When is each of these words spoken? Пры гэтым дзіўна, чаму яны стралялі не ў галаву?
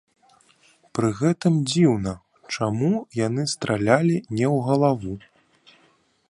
Пры 0.99 1.09
гэтым 1.19 1.59
дзіўна, 1.71 2.13
чаму 2.55 2.89
яны 3.27 3.47
стралялі 3.53 4.17
не 4.37 4.47
ў 4.55 4.57
галаву? 4.71 5.13